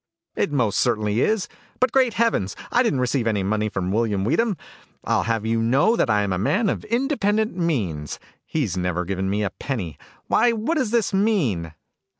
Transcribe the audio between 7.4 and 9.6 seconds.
means. He's never given me a